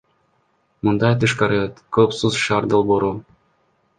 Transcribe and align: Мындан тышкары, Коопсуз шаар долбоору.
Мындан 0.87 1.19
тышкары, 1.23 1.59
Коопсуз 1.97 2.39
шаар 2.45 2.69
долбоору. 2.75 3.13